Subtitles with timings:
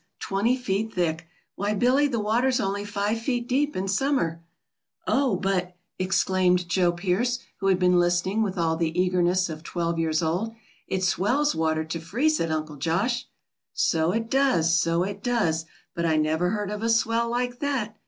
[0.19, 1.27] Twenty feet thick!
[1.53, 4.41] Why, Billy, the water's only five feet deep in summer."
[5.05, 9.99] "Oh, but," exclaimed Joe Pearce, who had been listening with all the eagerness of twelve
[9.99, 10.55] years old,
[10.87, 13.27] "it swells water to freeze it, Uncle Josh."
[13.75, 15.65] "So it does, so it does.
[15.93, 17.95] But I never heard of a swell like that."